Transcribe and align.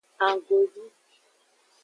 Annggovi. 0.25 0.81